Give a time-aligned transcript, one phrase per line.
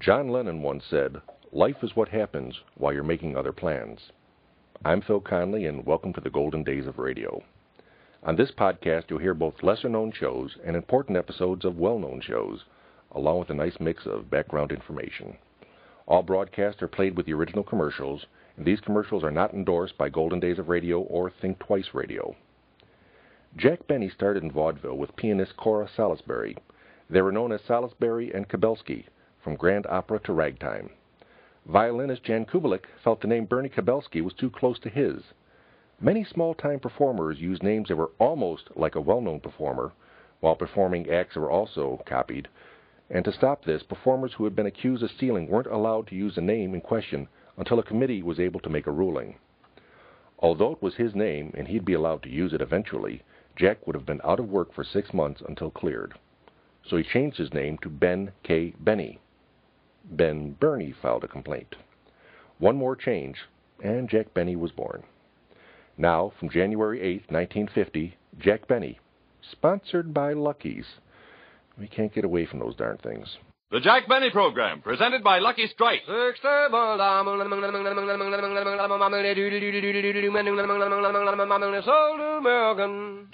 [0.00, 1.20] John Lennon once said,
[1.50, 4.12] Life is what happens while you're making other plans.
[4.84, 7.42] I'm Phil Conley, and welcome to the golden days of radio.
[8.22, 12.20] On this podcast, you'll hear both lesser known shows and important episodes of well known
[12.20, 12.64] shows,
[13.10, 15.36] along with a nice mix of background information.
[16.06, 18.24] All broadcasts are played with the original commercials,
[18.56, 22.36] and these commercials are not endorsed by Golden Days of Radio or Think Twice Radio.
[23.56, 26.56] Jack Benny started in vaudeville with pianist Cora Salisbury.
[27.10, 29.06] They were known as Salisbury and Kubelsky
[29.48, 30.90] from grand opera to ragtime.
[31.64, 35.22] Violinist Jan Kubelik felt the name Bernie Kubelsky was too close to his.
[35.98, 39.92] Many small-time performers used names that were almost like a well-known performer,
[40.40, 42.46] while performing acts were also copied.
[43.08, 46.34] And to stop this, performers who had been accused of stealing weren't allowed to use
[46.34, 49.36] the name in question until a committee was able to make a ruling.
[50.40, 53.22] Although it was his name and he'd be allowed to use it eventually,
[53.56, 56.12] Jack would have been out of work for six months until cleared.
[56.86, 58.74] So he changed his name to Ben K.
[58.78, 59.20] Benny.
[60.10, 61.76] Ben Bernie filed a complaint.
[62.58, 63.36] One more change,
[63.82, 65.02] and Jack Benny was born.
[65.96, 68.98] Now, from January 8, 1950, Jack Benny,
[69.50, 70.86] sponsored by Lucky's.
[71.78, 73.36] We can't get away from those darn things.
[73.70, 76.00] The Jack Benny Program, presented by Lucky Strike.
[82.38, 83.28] American.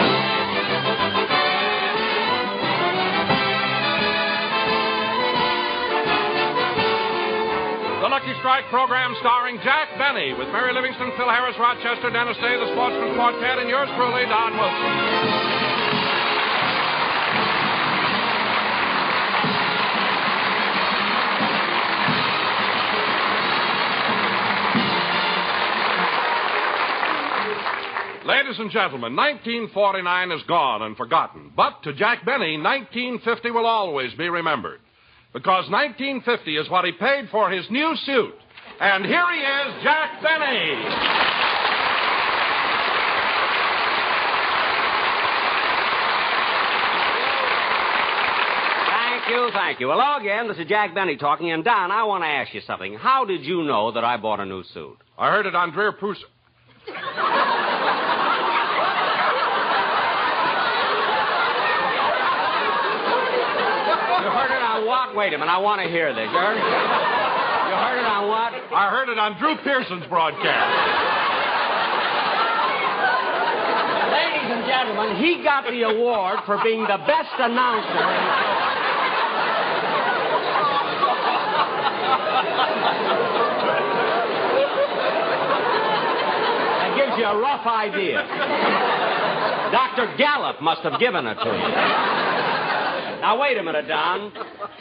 [8.45, 13.15] Strike program starring Jack Benny with Mary Livingstone, Phil Harris, Rochester, Dennis Day, the Sportsmen
[13.17, 14.93] Quartet, and yours truly, Don Wilson.
[28.29, 31.51] Ladies and gentlemen, 1949 is gone and forgotten.
[31.57, 34.81] But to Jack Benny, 1950 will always be remembered.
[35.35, 38.35] Because 1950 is what he paid for his new suit.
[38.81, 40.83] And here he is, Jack Benny.
[48.91, 49.91] Thank you, thank you.
[49.91, 50.49] Hello again.
[50.49, 51.53] This is Jack Benny talking.
[51.53, 52.95] And Don, I want to ask you something.
[52.95, 54.99] How did you know that I bought a new suit?
[55.17, 55.95] I heard it on Dreer.
[55.97, 56.05] You
[64.31, 65.15] heard it on what?
[65.15, 65.51] Wait a minute.
[65.51, 66.29] I want to hear this.
[66.31, 67.24] You heard,
[67.75, 68.55] you heard it on what?
[68.71, 70.71] I heard it on Drew Pearson's broadcast.
[74.15, 78.07] Ladies and gentlemen, he got the award for being the best announcer.
[86.79, 88.23] That gives you a rough idea.
[89.73, 90.15] Dr.
[90.17, 92.24] Gallup must have given it to you.
[93.25, 94.31] Now, wait a minute, Don.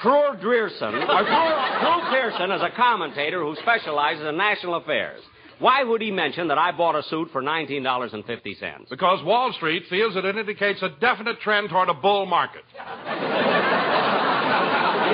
[0.02, 5.22] Drew Dreerson, or Pearson is a commentator who specializes in national affairs.
[5.60, 8.90] Why would he mention that I bought a suit for $19.50?
[8.90, 12.64] Because Wall Street feels that it indicates a definite trend toward a bull market.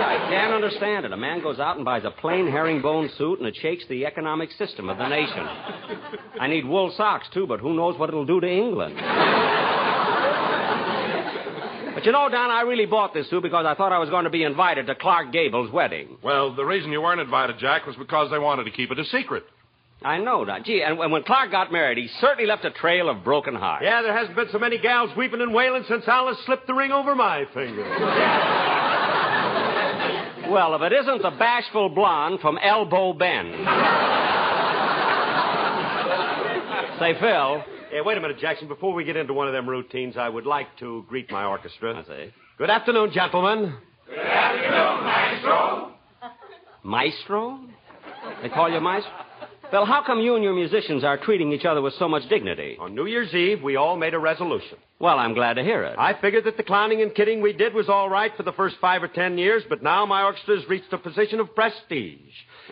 [0.01, 1.13] I can't understand it.
[1.13, 4.51] A man goes out and buys a plain herringbone suit, and it shakes the economic
[4.53, 5.47] system of the nation.
[6.39, 8.95] I need wool socks, too, but who knows what it'll do to England.
[11.99, 14.23] But you know, Don, I really bought this suit because I thought I was going
[14.23, 16.17] to be invited to Clark Gable's wedding.
[16.23, 19.03] Well, the reason you weren't invited, Jack, was because they wanted to keep it a
[19.03, 19.43] secret.
[20.01, 20.63] I know, Don.
[20.63, 23.83] Gee, and when when Clark got married, he certainly left a trail of broken hearts.
[23.83, 26.93] Yeah, there hasn't been so many gals weeping and wailing since Alice slipped the ring
[26.93, 27.83] over my finger.
[30.49, 33.53] Well, if it isn't the bashful blonde from Elbow Bend.
[36.99, 37.63] Say, Phil.
[37.91, 38.67] Hey, wait a minute, Jackson.
[38.67, 41.99] Before we get into one of them routines, I would like to greet my orchestra.
[41.99, 42.33] I say.
[42.59, 43.75] Good afternoon, gentlemen.
[44.07, 45.93] Good afternoon, Maestro.
[46.83, 47.59] Maestro?
[48.43, 49.11] They call you Maestro?
[49.71, 52.75] Phil, how come you and your musicians are treating each other with so much dignity?
[52.79, 54.79] On New Year's Eve, we all made a resolution.
[54.99, 55.95] Well, I'm glad to hear it.
[55.97, 58.77] I figured that the clowning and kidding we did was all right for the first
[58.81, 62.17] five or ten years, but now my orchestra's reached a position of prestige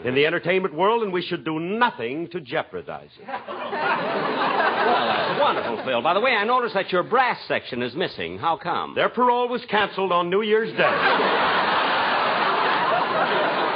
[0.04, 3.28] in the entertainment world, and we should do nothing to jeopardize it.
[4.88, 6.02] Well, that's wonderful, Phil.
[6.02, 8.38] By the way, I noticed that your brass section is missing.
[8.38, 8.96] How come?
[8.96, 10.78] Their parole was canceled on New Year's Day.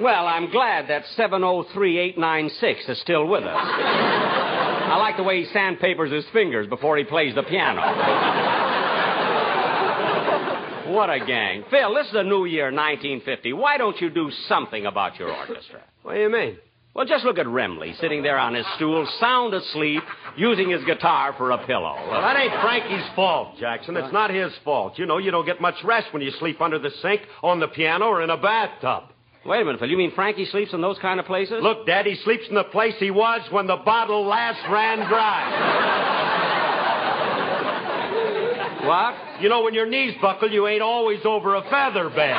[0.00, 3.54] Well, I'm glad that 703896 is still with us.
[3.56, 7.80] I like the way he sandpapers his fingers before he plays the piano.
[10.92, 11.64] what a gang.
[11.70, 13.52] Phil, this is the new year, 1950.
[13.52, 15.80] Why don't you do something about your orchestra?
[16.02, 16.58] What do you mean?
[16.94, 20.02] Well, just look at Remley sitting there on his stool, sound asleep,
[20.36, 21.96] using his guitar for a pillow.
[22.08, 23.96] Well, that ain't Frankie's fault, Jackson.
[23.96, 24.96] It's not his fault.
[24.96, 27.66] You know, you don't get much rest when you sleep under the sink, on the
[27.66, 29.13] piano, or in a bathtub.
[29.46, 29.90] Wait a minute, Phil.
[29.90, 31.56] You mean Frankie sleeps in those kind of places?
[31.62, 35.50] Look, Dad, he sleeps in the place he was when the bottle last ran dry.
[38.86, 39.42] What?
[39.42, 42.36] You know, when your knees buckle, you ain't always over a feather bed.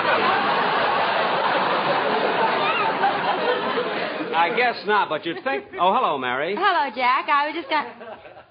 [4.37, 5.65] I guess not, but you'd think.
[5.79, 6.55] Oh, hello, Mary.
[6.57, 7.27] Hello, Jack.
[7.29, 7.85] I was just going.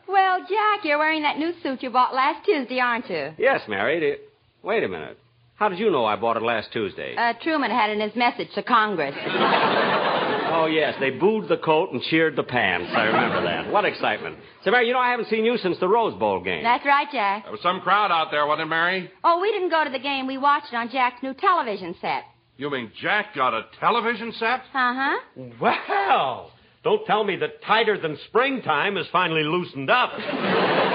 [0.08, 3.32] Well, Jack, you're wearing that new suit you bought last Tuesday, aren't you?
[3.38, 4.00] Yes, Mary.
[4.00, 4.16] Do-
[4.62, 5.18] Wait a minute.
[5.56, 7.14] How did you know I bought it last Tuesday?
[7.16, 9.14] Uh, Truman had it in his message to Congress.
[9.26, 10.96] oh, yes.
[10.98, 12.90] They booed the coat and cheered the pants.
[12.94, 13.70] I remember that.
[13.70, 14.36] What excitement.
[14.64, 16.64] So, Mary, you know I haven't seen you since the Rose Bowl game.
[16.64, 17.44] That's right, Jack.
[17.44, 19.10] There was some crowd out there, wasn't it, Mary?
[19.22, 20.26] Oh, we didn't go to the game.
[20.26, 22.24] We watched it on Jack's new television set.
[22.56, 24.60] You mean Jack got a television set?
[24.74, 25.18] Uh huh.
[25.60, 26.50] Well,
[26.82, 30.10] don't tell me that tighter than springtime is finally loosened up.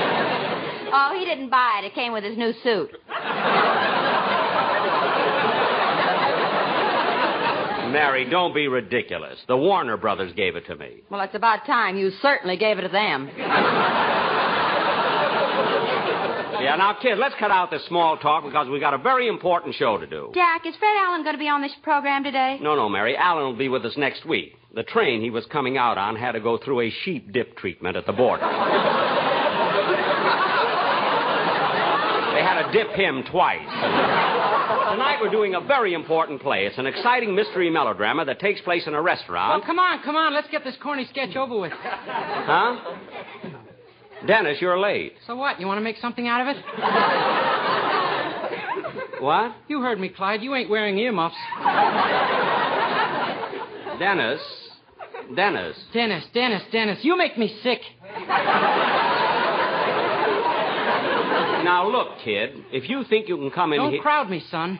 [0.92, 1.86] Oh, he didn't buy it.
[1.86, 2.90] It came with his new suit.
[7.92, 9.38] Mary, don't be ridiculous.
[9.48, 11.04] The Warner Brothers gave it to me.
[11.10, 11.98] Well, it's about time.
[11.98, 13.30] You certainly gave it to them.
[16.62, 19.76] Yeah, now, kid, let's cut out this small talk because we've got a very important
[19.76, 20.30] show to do.
[20.34, 22.60] Jack, is Fred Allen going to be on this program today?
[22.62, 23.16] No, no, Mary.
[23.16, 24.56] Allen will be with us next week.
[24.76, 27.96] The train he was coming out on had to go through a sheep dip treatment
[27.96, 28.42] at the border.
[32.36, 33.66] they had to dip him twice.
[34.92, 36.66] Tonight we're doing a very important play.
[36.66, 39.66] It's an exciting mystery melodrama that takes place in a Oh, restaurant.
[39.66, 40.34] come on, come on.
[40.34, 41.72] Let's get this corny sketch over with.
[41.74, 42.76] Huh?
[44.28, 45.14] Dennis, you're late.
[45.28, 45.60] So what?
[45.62, 46.58] You want to make something out of it?
[49.24, 49.56] What?
[49.68, 50.42] You heard me, Clyde.
[50.42, 51.36] You ain't wearing earmuffs.
[54.00, 54.42] Dennis.
[55.36, 55.78] Dennis.
[55.94, 57.82] Dennis, Dennis, Dennis, you make me sick.
[61.64, 62.64] Now look, kid.
[62.72, 64.02] If you think you can come in Don't here.
[64.02, 64.80] crowd me, son.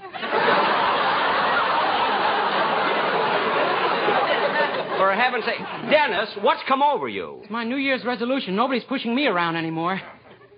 [4.98, 5.60] For heaven's sake.
[5.90, 7.40] Dennis, what's come over you?
[7.44, 8.56] It's my New Year's resolution.
[8.56, 10.02] Nobody's pushing me around anymore.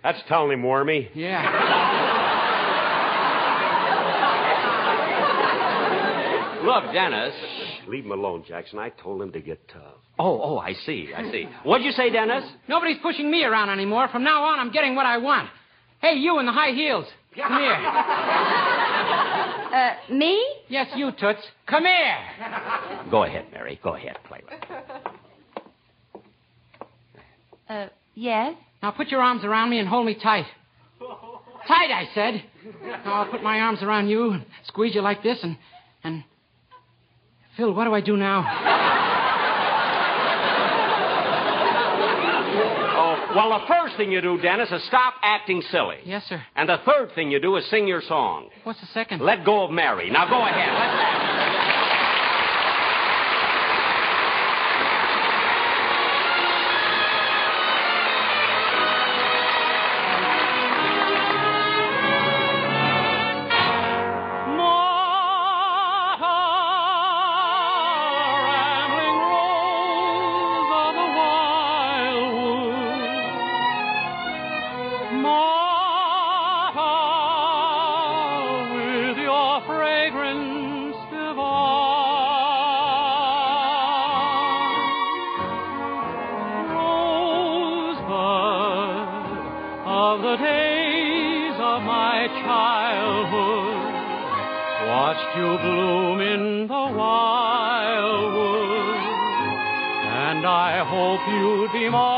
[0.03, 1.09] That's telling him, Wormy.
[1.13, 2.39] Yeah.
[6.63, 7.33] Look, Dennis.
[7.87, 8.77] Leave him alone, Jackson.
[8.79, 9.95] I told him to get tough.
[10.19, 11.47] Oh, oh, I see, I see.
[11.63, 12.43] What'd you say, Dennis?
[12.67, 14.07] Nobody's pushing me around anymore.
[14.11, 15.49] From now on, I'm getting what I want.
[16.01, 17.05] Hey, you in the high heels.
[17.35, 17.77] Come here.
[19.71, 20.45] Uh, me?
[20.67, 21.39] Yes, you, Toots.
[21.65, 22.17] Come here.
[23.09, 23.79] Go ahead, Mary.
[23.81, 24.17] Go ahead.
[24.27, 26.21] Play with it.
[27.69, 28.55] Uh, yes.
[28.83, 30.45] Now put your arms around me and hold me tight.
[31.69, 32.43] Tight, I said.
[32.83, 35.57] Now I'll put my arms around you and squeeze you like this and.
[36.03, 36.25] and.
[37.55, 39.07] Phil, what do I do now?
[43.35, 45.97] Well, the first thing you do, Dennis, is stop acting silly.
[46.03, 46.41] Yes, sir.
[46.55, 48.49] And the third thing you do is sing your song.
[48.63, 49.21] What's the second?
[49.21, 50.09] Let go of Mary.
[50.09, 50.73] Now go ahead.
[50.73, 51.40] Let's
[95.35, 97.01] you bloom in the wildwood,
[100.27, 102.10] and I hope you'd be mine.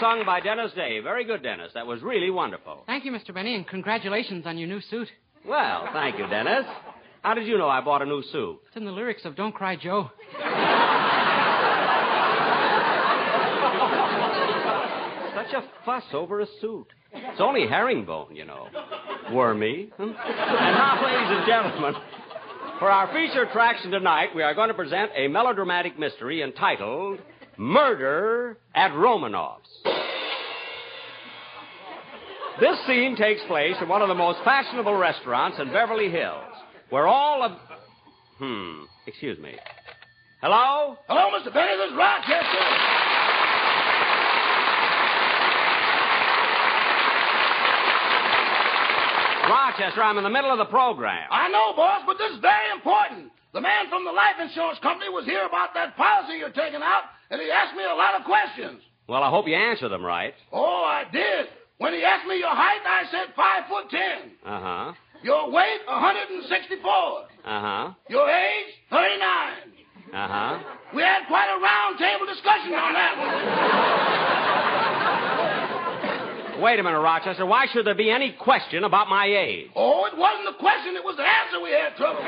[0.00, 1.00] Sung by Dennis Day.
[1.00, 1.72] Very good, Dennis.
[1.74, 2.84] That was really wonderful.
[2.86, 3.32] Thank you, Mr.
[3.32, 5.08] Benny, and congratulations on your new suit.
[5.46, 6.64] Well, thank you, Dennis.
[7.22, 8.60] How did you know I bought a new suit?
[8.68, 10.10] It's in the lyrics of Don't Cry Joe.
[15.34, 16.86] Such a fuss over a suit.
[17.12, 18.68] It's only herringbone, you know.
[19.32, 19.90] Wormy.
[19.96, 20.02] Hmm?
[20.02, 21.94] and now, ladies and gentlemen,
[22.78, 27.18] for our feature attraction tonight, we are going to present a melodramatic mystery entitled
[27.58, 29.68] Murder at Romanoff's.
[32.60, 36.54] This scene takes place in one of the most fashionable restaurants in Beverly Hills,
[36.90, 37.52] where all of.
[38.38, 39.54] Hmm, excuse me.
[40.40, 40.96] Hello?
[41.08, 41.52] Hello, Mr.
[41.52, 41.76] Benny.
[41.76, 42.62] This is Rochester.
[49.50, 51.26] Rochester, I'm in the middle of the program.
[51.30, 53.32] I know, boss, but this is very important.
[53.52, 57.17] The man from the life insurance company was here about that policy you're taking out,
[57.30, 58.82] and he asked me a lot of questions.
[59.08, 60.34] Well, I hope you answered them right.
[60.52, 61.46] Oh, I did.
[61.78, 64.32] When he asked me your height, I said five foot ten.
[64.44, 64.92] Uh huh.
[65.22, 66.88] Your weight, 164.
[66.88, 67.92] Uh huh.
[68.08, 69.74] Your age, 39.
[70.14, 70.58] Uh huh.
[70.94, 73.18] We had quite a round table discussion on that
[76.56, 76.62] one.
[76.62, 77.46] Wait a minute, Rochester.
[77.46, 79.70] Why should there be any question about my age?
[79.76, 82.20] Oh, it wasn't the question, it was the answer we had trouble.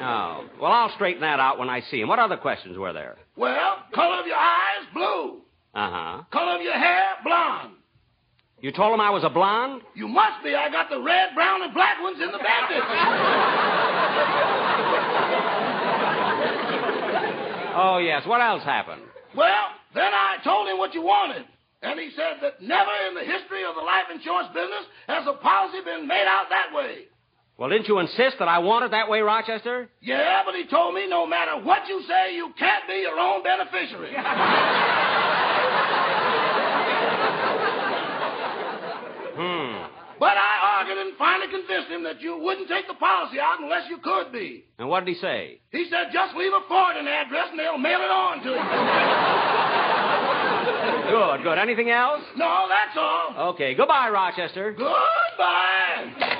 [0.00, 0.44] Oh.
[0.60, 2.08] Well, I'll straighten that out when I see him.
[2.08, 3.16] What other questions were there?
[3.36, 5.40] Well, color of your eyes, blue.
[5.74, 6.22] Uh huh.
[6.32, 7.72] Color of your hair, blonde.
[8.60, 9.82] You told him I was a blonde?
[9.94, 10.54] You must be.
[10.54, 12.82] I got the red, brown, and black ones in the bandit.
[17.80, 18.26] Oh, yes.
[18.26, 19.02] What else happened?
[19.36, 21.44] well, then I told him what you wanted.
[21.82, 25.34] And he said that never in the history of the life insurance business has a
[25.38, 27.06] policy been made out that way.
[27.58, 29.90] Well, didn't you insist that I want it that way, Rochester?
[30.00, 33.42] Yeah, but he told me no matter what you say, you can't be your own
[33.42, 34.14] beneficiary.
[39.38, 39.86] Hmm.
[40.18, 43.88] but I argued and finally convinced him that you wouldn't take the policy out unless
[43.88, 44.64] you could be.
[44.80, 45.60] And what did he say?
[45.70, 48.58] He said just leave a forwarding address and they'll mail it on to you.
[51.08, 51.56] Good, good.
[51.58, 52.20] Anything else?
[52.36, 53.50] no, that's all.
[53.54, 53.74] Okay.
[53.74, 54.72] Goodbye, Rochester.
[54.72, 56.34] Goodbye.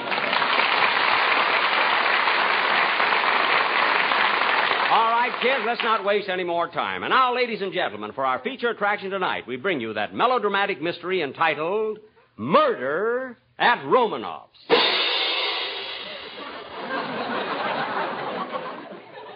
[4.90, 7.02] All right, kids, let's not waste any more time.
[7.02, 10.80] And now, ladies and gentlemen, for our feature attraction tonight, we bring you that melodramatic
[10.80, 11.98] mystery entitled
[12.38, 14.58] Murder at Romanoff's.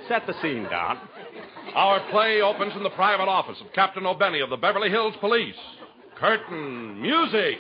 [0.09, 0.99] Set the scene, Don.
[1.75, 5.55] Our play opens in the private office of Captain O'Benny of the Beverly Hills Police.
[6.19, 7.59] Curtain music.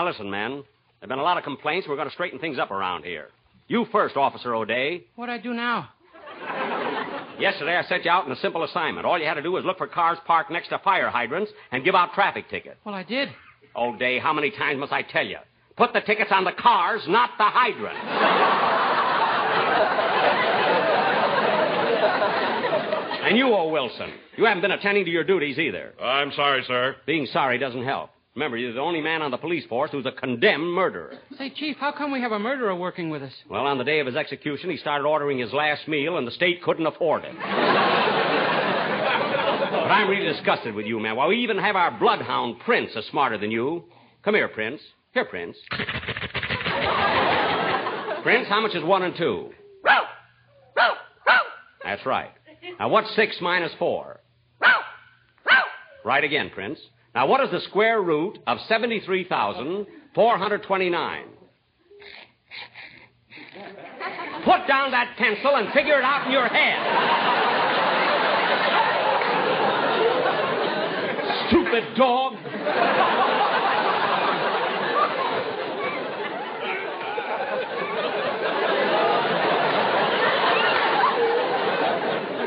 [0.00, 0.50] Now, listen, men.
[0.52, 0.62] There
[1.02, 1.86] have been a lot of complaints.
[1.86, 3.28] We're going to straighten things up around here.
[3.68, 5.04] You first, Officer O'Day.
[5.14, 5.90] What'd I do now?
[7.38, 9.04] Yesterday, I sent you out on a simple assignment.
[9.04, 11.84] All you had to do was look for cars parked next to fire hydrants and
[11.84, 12.76] give out traffic tickets.
[12.82, 13.28] Well, I did.
[13.76, 15.36] O'Day, how many times must I tell you?
[15.76, 18.00] Put the tickets on the cars, not the hydrants.
[23.28, 23.68] and you, O.
[23.68, 25.92] Wilson, you haven't been attending to your duties either.
[26.02, 26.96] I'm sorry, sir.
[27.04, 28.08] Being sorry doesn't help.
[28.34, 31.18] Remember, you're the only man on the police force who's a condemned murderer.
[31.36, 33.32] Say, Chief, how come we have a murderer working with us?
[33.48, 36.30] Well, on the day of his execution, he started ordering his last meal, and the
[36.32, 37.34] state couldn't afford it.
[37.34, 37.42] but
[39.90, 41.16] I'm really disgusted with you, man.
[41.16, 43.84] Why, we even have our bloodhound, Prince, is smarter than you.
[44.24, 44.80] Come here, Prince.
[45.12, 45.56] Here, Prince.
[48.22, 49.50] Prince, how much is one and two?
[51.82, 52.30] That's right.
[52.78, 54.20] Now, what's six minus four?
[56.04, 56.78] Right again, Prince.
[57.14, 61.24] Now, what is the square root of 73,429?
[64.44, 66.78] Put down that pencil and figure it out in your head.
[71.48, 72.34] Stupid dog.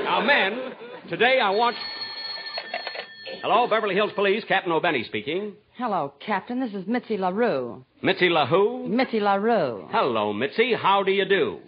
[0.05, 0.74] Now, men,
[1.10, 1.75] today I want.
[3.44, 5.52] Hello, Beverly Hills Police, Captain O'Benny speaking.
[5.76, 6.62] Hello, Captain.
[6.62, 7.84] This is Mitzi LaRue.
[8.02, 8.88] Mitzi LaHoo?
[8.88, 9.90] Mitzi LaRue.
[9.92, 10.74] Hello, Mitzi.
[10.74, 11.60] How do you do?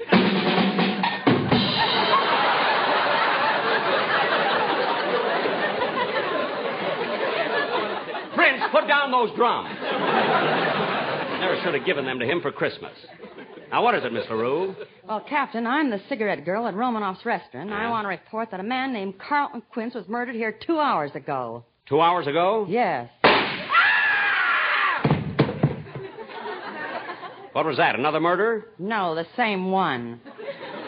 [8.35, 9.69] Prince, put down those drums.
[11.41, 12.93] Never should have given them to him for Christmas.
[13.75, 14.73] Now, what is it, Miss LaRue?
[15.05, 17.71] Well, Captain, I'm the cigarette girl at Romanoff's restaurant.
[17.71, 20.79] and I want to report that a man named Carlton Quince was murdered here two
[20.79, 21.65] hours ago.
[21.85, 22.65] Two hours ago?
[22.69, 23.09] Yes.
[27.51, 27.97] What was that?
[27.97, 28.67] Another murder?
[28.79, 30.19] No, the same one.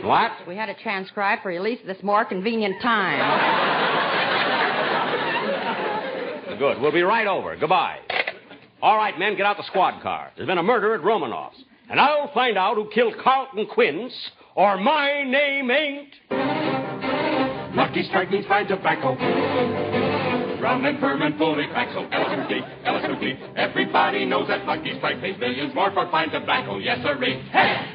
[0.03, 0.31] What?
[0.47, 3.19] We had it transcribed for release at this more convenient time.
[6.59, 6.81] Good.
[6.81, 7.55] We'll be right over.
[7.55, 7.99] Goodbye.
[8.81, 10.31] All right, men, get out the squad car.
[10.35, 11.57] There's been a murder at Romanoff's.
[11.89, 14.13] And I'll find out who killed Carlton Quince,
[14.55, 16.13] or my name ain't.
[17.75, 19.15] Lucky Strike means fine tobacco.
[20.61, 23.33] Rum and ferment fully packed, so L-S-O-D, L-S-O-D.
[23.55, 26.77] Everybody knows that Lucky Strike pays millions more for fine tobacco.
[26.77, 27.39] Yes, sirree.
[27.51, 27.93] Hey!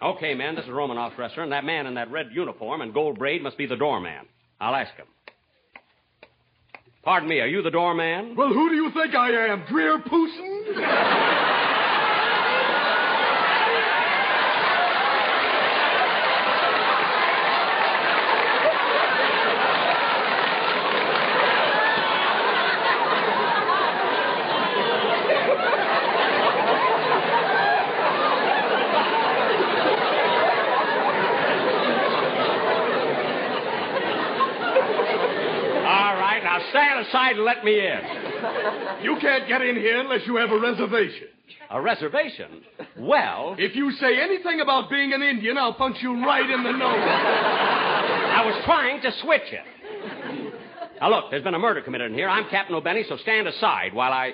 [0.00, 1.50] Okay, man, this is Romanoff's restaurant.
[1.50, 4.26] That man in that red uniform and gold braid must be the doorman.
[4.60, 5.06] I'll ask him.
[7.08, 8.34] Pardon me, are you the doorman?
[8.36, 9.64] Well, who do you think I am?
[9.66, 11.38] Dreer Pooson?
[35.88, 39.04] All right, now stand aside and let me in.
[39.04, 41.28] You can't get in here unless you have a reservation.
[41.70, 42.62] A reservation?
[42.98, 46.72] Well, If you say anything about being an Indian, I'll punch you right in the
[46.72, 46.80] nose.
[46.80, 49.64] I was trying to switch it.
[51.00, 52.28] Now, look, there's been a murder committed in here.
[52.28, 54.32] I'm Captain O'Benny, so stand aside while I.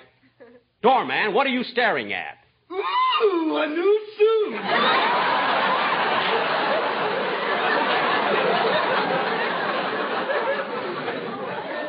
[0.83, 2.39] Doorman, what are you staring at?
[2.73, 4.61] Ooh, a new suit.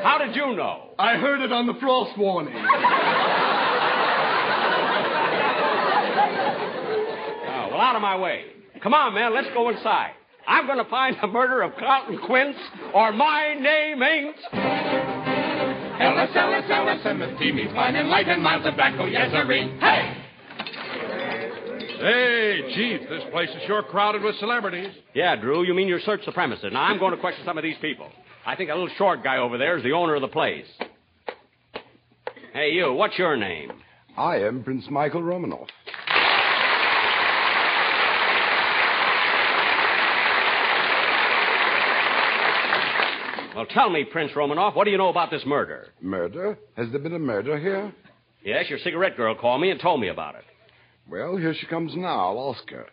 [0.04, 0.85] How did you know?
[0.98, 2.56] I heard it on the frost warning.
[7.48, 8.44] Oh, well, out of my way.
[8.82, 10.12] Come on, man, let's go inside.
[10.48, 12.58] I'm going to find the murder of Carlton Quince,
[12.94, 14.36] or my name ain't.
[16.02, 19.04] L-S, L-S, L-S, M-S-T means fine and light and mild tobacco.
[19.04, 19.78] Oh, yes, sirree.
[19.80, 20.18] Hey!
[22.00, 24.94] Hey, Chief, this place is sure crowded with celebrities.
[25.14, 26.72] Yeah, Drew, you mean you searched the premises.
[26.72, 28.10] Now, I'm going to question some of these people.
[28.46, 30.66] I think a little short guy over there is the owner of the place.
[32.54, 33.72] Hey, you, what's your name?
[34.16, 35.68] I am Prince Michael Romanoff.
[43.56, 45.88] Well, tell me, Prince Romanoff, what do you know about this murder?
[46.02, 46.58] Murder?
[46.76, 47.94] Has there been a murder here?
[48.44, 50.44] Yes, your cigarette girl called me and told me about it.
[51.10, 52.36] Well, here she comes now.
[52.36, 52.86] I'll ask her.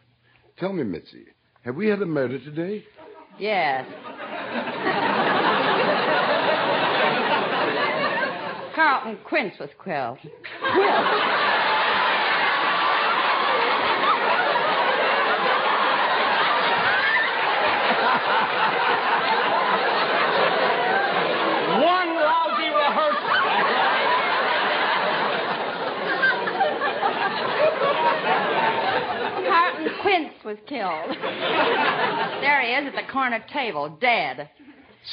[0.59, 1.27] Tell me, Mitzi,
[1.65, 2.85] have we had a murder today?
[3.39, 3.87] Yes.
[8.83, 10.19] Carlton Quince was killed.
[21.79, 23.39] One lousy rehearsal.
[29.47, 31.17] Carlton Quince was killed.
[32.41, 34.51] there he is at the corner table, dead.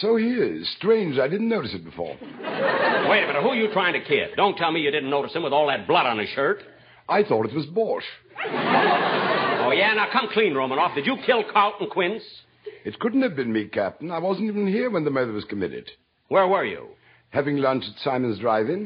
[0.01, 0.67] So he is.
[0.77, 2.15] Strange, I didn't notice it before.
[3.09, 4.31] Wait a minute, who are you trying to kid?
[4.35, 6.61] Don't tell me you didn't notice him with all that blood on his shirt.
[7.07, 8.03] I thought it was borscht.
[8.45, 9.93] Oh, yeah?
[9.93, 10.93] Now come clean, Romanoff.
[10.95, 12.23] Did you kill Carlton Quince?
[12.85, 14.11] It couldn't have been me, Captain.
[14.11, 15.89] I wasn't even here when the murder was committed.
[16.27, 16.89] Where were you?
[17.31, 18.85] Having lunch at Simon's Drive-In.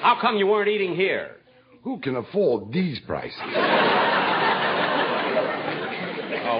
[0.00, 1.36] How come you weren't eating here?
[1.84, 3.38] Who can afford these prices?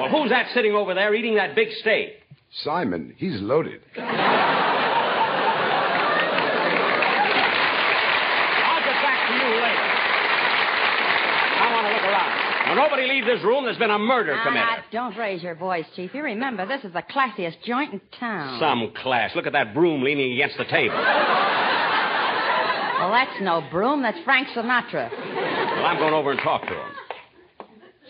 [0.03, 2.15] Well, who's that sitting over there eating that big steak?
[2.65, 3.81] Simon, he's loaded.
[3.97, 4.03] I'll
[8.83, 9.87] get back to you later.
[11.55, 12.31] I want to look around.
[12.67, 13.65] Now, nobody leave this room.
[13.65, 14.69] There's been a murder committed.
[14.69, 16.13] Ah, don't raise your voice, Chief.
[16.15, 18.59] You remember, this is the classiest joint in town.
[18.59, 19.35] Some class.
[19.37, 20.97] Look at that broom leaning against the table.
[22.99, 24.03] Well, that's no broom.
[24.03, 25.11] That's Frank Sinatra.
[25.11, 26.91] Well, I'm going over and talk to him.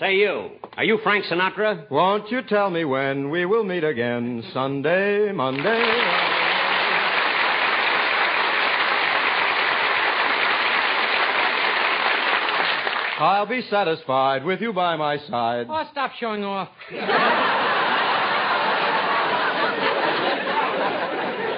[0.01, 0.51] Say, you.
[0.77, 1.91] Are you Frank Sinatra?
[1.91, 4.43] Won't you tell me when we will meet again?
[4.55, 6.33] Sunday, Monday.
[13.19, 15.67] I'll be satisfied with you by my side.
[15.69, 16.69] Oh, stop showing off.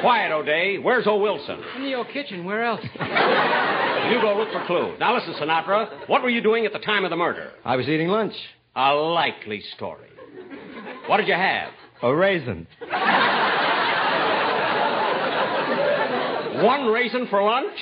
[0.04, 0.76] Quiet, O'Day.
[0.76, 1.16] Where's O.
[1.16, 1.58] Wilson?
[1.76, 2.44] In the old kitchen.
[2.44, 2.84] Where else?
[4.04, 4.98] You go look for clues.
[5.00, 6.10] Now, listen, Sinatra.
[6.10, 7.52] What were you doing at the time of the murder?
[7.64, 8.34] I was eating lunch.
[8.76, 10.10] A likely story.
[11.06, 11.70] What did you have?
[12.02, 12.66] A raisin.
[16.62, 17.72] One raisin for lunch?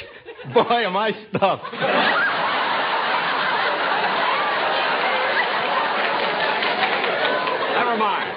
[0.54, 1.64] Boy, am I stuffed.
[7.74, 8.30] Never mind.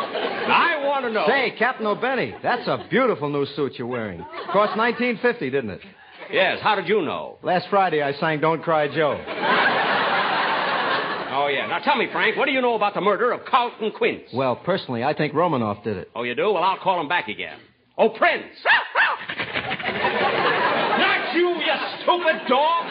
[0.52, 1.26] I want to know.
[1.28, 4.20] Say, Captain O'Benny, that's a beautiful new suit you're wearing.
[4.52, 5.82] Cost 1950, didn't it?
[6.32, 7.38] Yes, how did you know?
[7.44, 9.22] Last Friday I sang Don't Cry Joe.
[11.38, 11.68] Oh, yeah.
[11.68, 14.24] Now tell me, Frank, what do you know about the murder of Carlton Quince?
[14.34, 16.10] Well, personally, I think Romanoff did it.
[16.16, 16.54] Oh, you do?
[16.54, 17.60] Well, I'll call him back again.
[17.98, 18.46] Oh, Prince!
[20.98, 22.86] Not you, you stupid dog!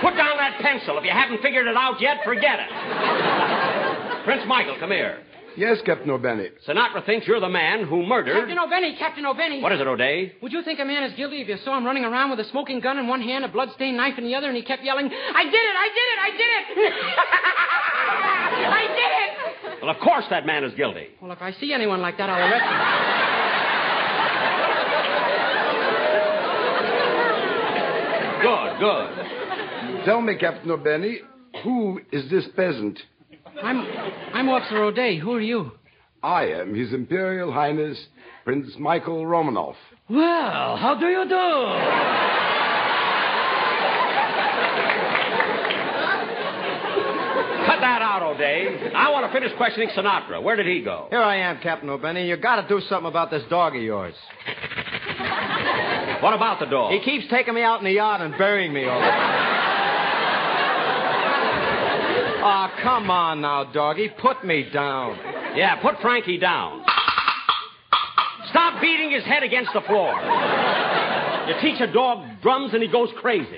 [0.00, 0.98] Put down that pencil.
[0.98, 3.81] If you haven't figured it out yet, forget it.
[4.24, 5.18] Prince Michael, come here.
[5.56, 6.48] Yes, Captain O'Benny.
[6.66, 8.34] Sinatra thinks you're the man who murdered.
[8.34, 9.60] Captain O'Benny, Captain O'Benny.
[9.62, 10.32] What is it, O'Day?
[10.40, 12.44] Would you think a man is guilty if you saw him running around with a
[12.50, 15.06] smoking gun in one hand, a blood-stained knife in the other, and he kept yelling,
[15.06, 16.94] I did it, I did it, I did it!
[18.72, 19.82] I did it!
[19.82, 21.08] Well, of course that man is guilty.
[21.20, 23.02] Well, if I see anyone like that, I'll arrest him.
[28.42, 30.04] Good, good.
[30.04, 31.20] Tell me, Captain O'Benny,
[31.62, 32.98] who is this peasant?
[33.58, 33.64] Him.
[33.64, 33.86] I'm,
[34.34, 35.18] I'm Officer O'Day.
[35.18, 35.72] Who are you?
[36.22, 37.98] I am His Imperial Highness
[38.44, 39.76] Prince Michael Romanoff.
[40.08, 42.42] Well, how do you do?
[47.66, 48.90] Cut that out, O'Day.
[48.94, 50.42] I want to finish questioning Sinatra.
[50.42, 51.06] Where did he go?
[51.10, 52.28] Here I am, Captain O'Benny.
[52.28, 54.14] You got to do something about this dog of yours.
[56.20, 56.92] What about the dog?
[56.92, 59.00] He keeps taking me out in the yard and burying me all
[62.44, 64.08] Oh, come on now, doggy.
[64.20, 65.16] Put me down.
[65.56, 66.82] Yeah, put Frankie down.
[68.50, 70.12] Stop beating his head against the floor.
[71.48, 73.56] You teach a dog drums and he goes crazy.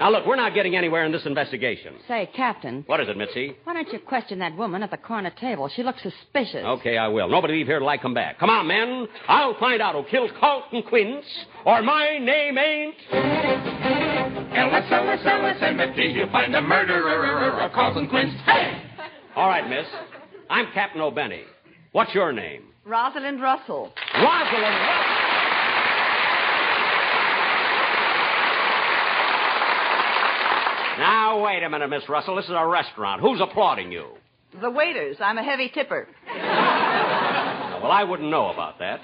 [0.00, 1.94] Now, look, we're not getting anywhere in this investigation.
[2.08, 3.56] Say, Captain, What is it, Mitzi?
[3.64, 5.68] why don't you question that woman at the corner table?
[5.68, 6.64] She looks suspicious.
[6.64, 7.28] Okay, I will.
[7.28, 8.38] Nobody leave here till I come back.
[8.40, 9.06] Come on, men.
[9.28, 11.24] I'll find out who killed Carlton Quince,
[11.64, 14.03] or my name ain't.
[14.54, 16.02] L-S-L-S-L-S-M-F-D.
[16.02, 18.32] You'll find the murderer of Carlton Quince.
[18.46, 18.82] Hey!
[19.34, 19.86] All right, miss.
[20.48, 21.42] I'm Captain O'Benny.
[21.92, 22.62] What's your name?
[22.84, 23.92] Rosalind Russell.
[24.14, 25.14] Rosalind Russell.
[30.98, 32.36] Now, wait a minute, Miss Russell.
[32.36, 33.20] This is a restaurant.
[33.20, 34.10] Who's applauding you?
[34.60, 35.16] The waiters.
[35.18, 36.06] I'm a heavy tipper.
[36.32, 39.00] Well, I wouldn't know about that.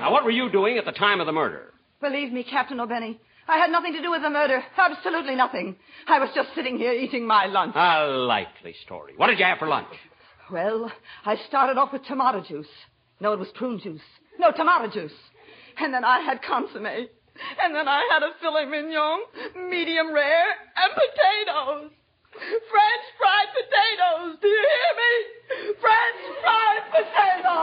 [0.00, 1.73] now, what were you doing at the time of the murder?
[2.04, 4.62] Believe me, Captain O'Benny, I had nothing to do with the murder.
[4.76, 5.74] Absolutely nothing.
[6.06, 7.72] I was just sitting here eating my lunch.
[7.74, 9.14] A likely story.
[9.16, 9.88] What did you have for lunch?
[10.52, 10.92] Well,
[11.24, 12.68] I started off with tomato juice.
[13.20, 14.02] No, it was prune juice.
[14.38, 15.16] No, tomato juice.
[15.78, 16.84] And then I had consomme.
[16.84, 19.20] And then I had a filet mignon,
[19.70, 21.90] medium rare, and potatoes.
[22.34, 24.36] French fried potatoes.
[24.42, 25.74] Do you hear me?
[25.80, 27.53] French fried potatoes.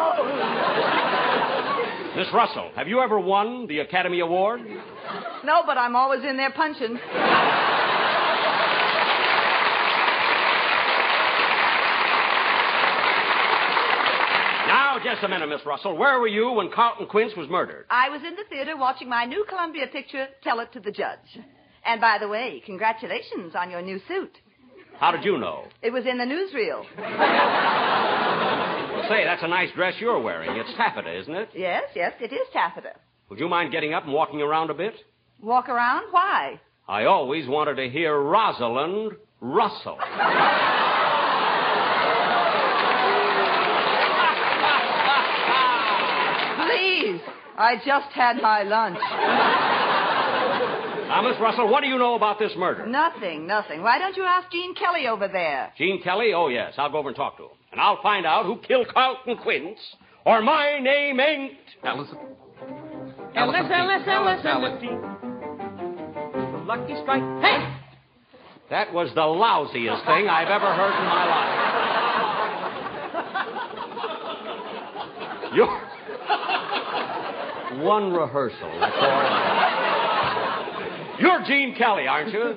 [2.15, 4.59] Miss Russell, have you ever won the Academy Award?
[5.45, 6.99] No, but I'm always in there punching.
[14.67, 15.97] Now, just a minute, Miss Russell.
[15.97, 17.85] Where were you when Carlton Quince was murdered?
[17.89, 21.39] I was in the theater watching my new Columbia picture, Tell It to the Judge.
[21.85, 24.37] And by the way, congratulations on your new suit.
[24.99, 25.63] How did you know?
[25.81, 26.85] It was in the newsreel.
[29.01, 30.55] Well, say, that's a nice dress you're wearing.
[30.59, 31.49] It's taffeta, isn't it?
[31.55, 32.93] Yes, yes, it is taffeta.
[33.29, 34.93] Would you mind getting up and walking around a bit?
[35.41, 36.03] Walk around?
[36.11, 36.59] Why?
[36.87, 39.97] I always wanted to hear Rosalind Russell.
[46.67, 47.21] Please.
[47.57, 48.99] I just had my lunch.
[51.11, 52.85] Now, Miss Russell, what do you know about this murder?
[52.85, 53.83] Nothing, nothing.
[53.83, 55.73] Why don't you ask Gene Kelly over there?
[55.77, 56.31] Gene Kelly?
[56.33, 56.75] Oh, yes.
[56.77, 57.49] I'll go over and talk to him.
[57.73, 59.77] And I'll find out who killed Carlton Quince,
[60.25, 61.57] or my name ain't.
[61.83, 62.17] Ellison.
[63.35, 64.81] Ellis, Ellis, Ellis, Ellis.
[66.65, 67.23] Lucky strike.
[67.41, 67.75] Hey!
[68.69, 71.57] That was the lousiest thing I've ever heard in my life.
[75.55, 75.91] You're.
[77.83, 79.60] One rehearsal, that's all.
[81.21, 82.55] You're Gene Kelly, aren't you?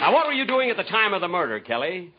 [0.00, 2.12] Now, what were you doing at the time of the murder, Kelly?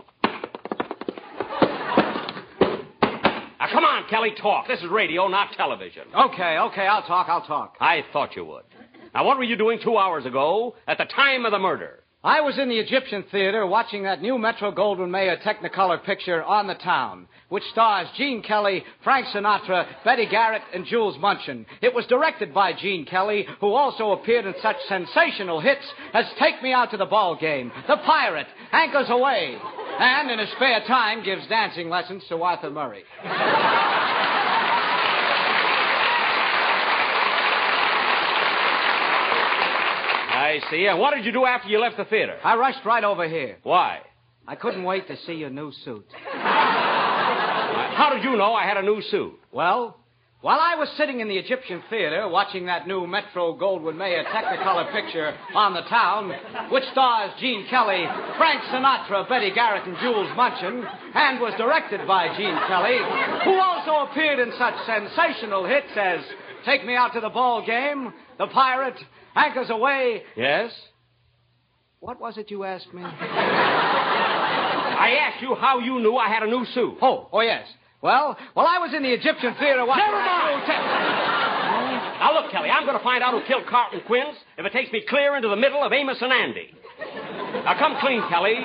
[3.01, 4.67] Now, come on, Kelly, talk.
[4.67, 6.03] This is radio, not television.
[6.13, 7.77] Okay, okay, I'll talk, I'll talk.
[7.79, 8.63] I thought you would.
[9.13, 12.03] Now, what were you doing two hours ago at the time of the murder?
[12.21, 16.67] I was in the Egyptian Theater watching that new Metro Goldwyn Mayer Technicolor picture, On
[16.67, 21.65] the Town, which stars Gene Kelly, Frank Sinatra, Betty Garrett, and Jules Munshin.
[21.81, 26.61] It was directed by Gene Kelly, who also appeared in such sensational hits as Take
[26.61, 29.57] Me Out to the Ball Game, The Pirate, Anchors Aweigh,
[29.99, 33.03] and in his spare time gives dancing lessons to Arthur Murray.
[40.39, 40.85] I see.
[40.85, 42.37] And what did you do after you left the theater?
[42.43, 43.57] I rushed right over here.
[43.63, 43.99] Why?
[44.47, 46.05] I couldn't wait to see your new suit.
[46.31, 49.33] How did you know I had a new suit?
[49.51, 49.99] Well,
[50.39, 54.89] while I was sitting in the Egyptian Theater watching that new Metro Goldwyn Mayer Technicolor
[54.93, 56.31] picture on the town,
[56.71, 58.05] which stars Gene Kelly,
[58.37, 62.97] Frank Sinatra, Betty Garrett, and Jules Munshin, and was directed by Gene Kelly,
[63.43, 66.21] who also appeared in such sensational hits as
[66.63, 68.95] Take Me Out to the Ball Game, The Pirate,
[69.35, 70.21] Anchors Aweigh.
[70.35, 70.71] Yes?
[71.99, 73.03] What was it you asked me?
[74.99, 76.97] I asked you how you knew I had a new suit.
[77.01, 77.65] Oh, oh yes.
[78.01, 80.05] Well, while I was in the Egyptian theater watching.
[80.05, 80.63] Never mind.
[82.19, 84.91] Now look, Kelly, I'm going to find out who killed Carlton Quince if it takes
[84.91, 86.69] me clear into the middle of Amos and Andy.
[87.63, 88.55] Now come clean, Kelly.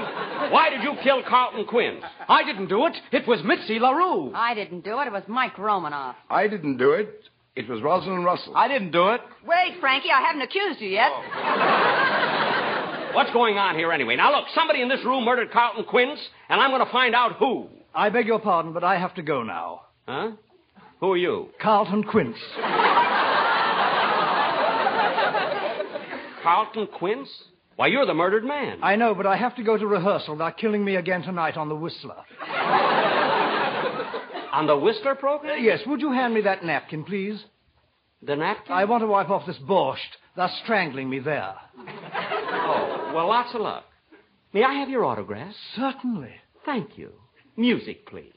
[0.51, 2.03] Why did you kill Carlton Quince?
[2.29, 2.97] I didn't do it.
[3.13, 4.33] It was Mitzi LaRue.
[4.35, 5.07] I didn't do it.
[5.07, 6.17] It was Mike Romanoff.
[6.29, 7.29] I didn't do it.
[7.57, 8.57] It was Rosalind Russell.
[8.57, 9.21] I didn't do it.
[9.47, 11.13] Wait, Frankie, I haven't accused you yet.
[11.13, 13.11] Oh.
[13.15, 14.17] What's going on here anyway?
[14.17, 17.37] Now look, somebody in this room murdered Carlton Quince, and I'm going to find out
[17.37, 17.69] who.
[17.95, 19.83] I beg your pardon, but I have to go now.
[20.09, 20.33] Huh?
[20.99, 21.51] Who are you?
[21.63, 22.37] Carlton Quince.
[26.43, 27.29] Carlton Quince?
[27.77, 28.81] Why, you're the murdered man.
[28.83, 30.37] I know, but I have to go to rehearsal.
[30.37, 32.17] They're killing me again tonight on the Whistler.
[34.55, 35.59] On the Whistler program?
[35.59, 37.43] Uh, yes, would you hand me that napkin, please?
[38.23, 38.73] The napkin?
[38.73, 39.99] I want to wipe off this borscht.
[40.37, 41.55] They're strangling me there.
[41.77, 43.85] Oh, well, lots of luck.
[44.53, 45.53] May I have your autograph?
[45.75, 46.37] Certainly.
[46.65, 47.11] Thank you.
[47.57, 48.33] Music, please.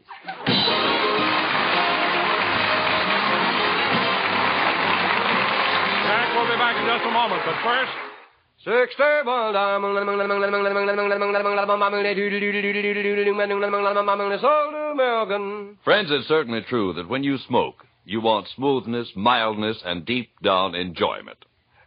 [6.07, 8.06] Jack will be back in just a moment, but first.
[15.85, 20.75] Friends, it's certainly true that when you smoke, you want smoothness, mildness, and deep down
[20.75, 21.37] enjoyment.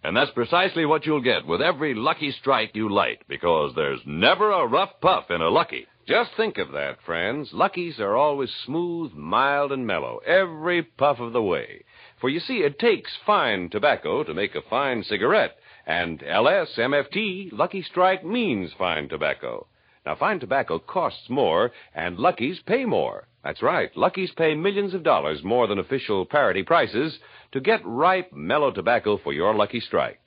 [0.02, 4.50] And that's precisely what you'll get with every Lucky Strike you light, because there's never
[4.50, 5.86] a rough puff in a Lucky.
[6.08, 7.50] Just think of that, friends.
[7.52, 11.84] Luckies are always smooth, mild, and mellow, every puff of the way.
[12.22, 15.58] For you see, it takes fine tobacco to make a fine cigarette.
[15.90, 19.66] And LS MFT, Lucky Strike means fine tobacco.
[20.06, 23.26] Now, fine tobacco costs more, and Luckies pay more.
[23.42, 23.90] That's right.
[23.96, 27.18] Luckies pay millions of dollars more than official parity prices
[27.50, 30.20] to get ripe, mellow tobacco for your Lucky Strike.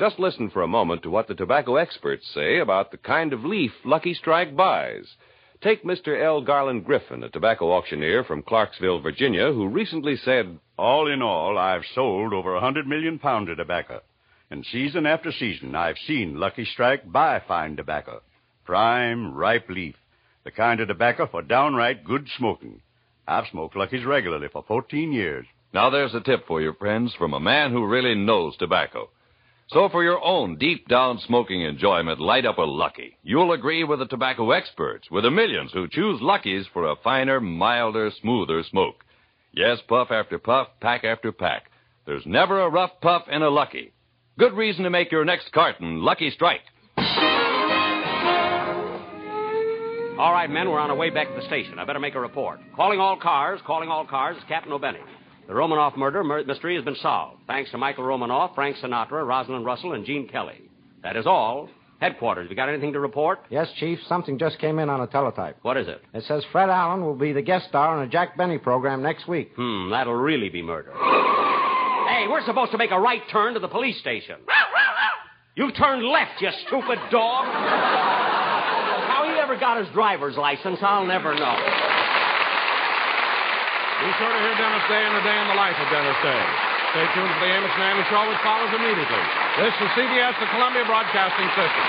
[0.00, 3.44] Just listen for a moment to what the tobacco experts say about the kind of
[3.44, 5.14] leaf Lucky Strike buys.
[5.60, 6.20] Take Mr.
[6.20, 6.40] L.
[6.40, 11.86] Garland Griffin, a tobacco auctioneer from Clarksville, Virginia, who recently said, All in all, I've
[11.94, 14.00] sold over a hundred million pounds of tobacco.
[14.50, 18.22] And season after season, I've seen Lucky Strike buy fine tobacco.
[18.64, 19.94] Prime, ripe leaf.
[20.44, 22.80] The kind of tobacco for downright good smoking.
[23.26, 25.46] I've smoked Lucky's regularly for 14 years.
[25.74, 29.10] Now there's a tip for you, friends, from a man who really knows tobacco.
[29.68, 33.18] So for your own deep down smoking enjoyment, light up a Lucky.
[33.22, 37.38] You'll agree with the tobacco experts, with the millions who choose Luckies for a finer,
[37.38, 39.04] milder, smoother smoke.
[39.52, 41.70] Yes, puff after puff, pack after pack.
[42.06, 43.92] There's never a rough puff in a Lucky.
[44.38, 46.60] Good reason to make your next carton Lucky Strike.
[50.18, 51.78] All right, men, we're on our way back to the station.
[51.80, 52.60] I better make a report.
[52.76, 55.00] Calling all cars, calling all cars, it's Captain O'Benny.
[55.48, 59.94] The Romanoff murder mystery has been solved, thanks to Michael Romanoff, Frank Sinatra, Rosalind Russell,
[59.94, 60.60] and Gene Kelly.
[61.02, 61.68] That is all.
[62.00, 63.40] Headquarters, you got anything to report?
[63.50, 63.98] Yes, Chief.
[64.08, 65.56] Something just came in on a teletype.
[65.62, 66.00] What is it?
[66.14, 69.26] It says Fred Allen will be the guest star on a Jack Benny program next
[69.26, 69.50] week.
[69.56, 70.92] Hmm, that'll really be murder.
[72.08, 74.36] Hey, we're supposed to make a right turn to the police station.
[75.56, 77.44] you turned left, you stupid dog.
[79.06, 81.56] How he ever got his driver's license, I'll never know.
[83.98, 86.42] Be sure to hear Dennis Day and the Day in the Life of Dennis Day.
[86.94, 89.24] Stay tuned for the Amos and Andy Show, which follows immediately.
[89.58, 91.84] This is CBS, the Columbia Broadcasting System.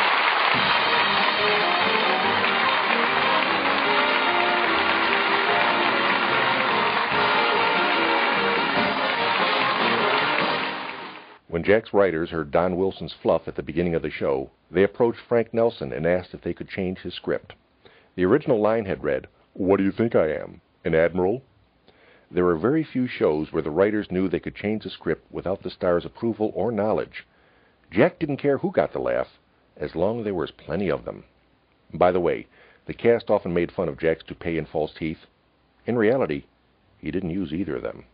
[11.59, 15.19] When Jack's writers heard Don Wilson's fluff at the beginning of the show, they approached
[15.19, 17.51] Frank Nelson and asked if they could change his script.
[18.15, 20.61] The original line had read, What do you think I am?
[20.85, 21.41] An admiral?
[22.31, 25.61] There are very few shows where the writers knew they could change the script without
[25.61, 27.27] the star's approval or knowledge.
[27.91, 29.37] Jack didn't care who got the laugh,
[29.75, 31.25] as long as there was plenty of them.
[31.93, 32.47] By the way,
[32.85, 35.25] the cast often made fun of Jack's toupee and false teeth.
[35.85, 36.45] In reality,
[36.99, 38.05] he didn't use either of them.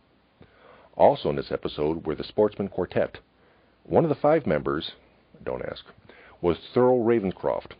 [0.96, 3.18] Also in this episode were the Sportsmen Quartet.
[3.88, 4.90] One of the five members,
[5.44, 5.84] don't ask,
[6.40, 7.74] was Thurl Ravenscroft,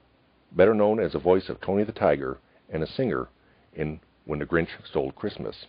[0.53, 2.39] better known as the voice of Tony the Tiger
[2.71, 3.27] and a singer
[3.75, 5.67] in When the Grinch Stole Christmas.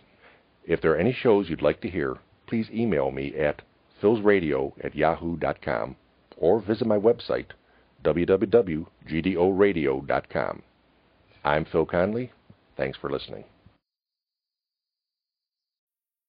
[0.64, 3.62] If there are any shows you'd like to hear, please email me at
[4.00, 5.96] philsradio at yahoo.com
[6.36, 7.50] or visit my website,
[8.04, 10.62] www.gdoradio.com.
[11.44, 12.30] I'm Phil Conley.
[12.76, 13.42] Thanks for listening.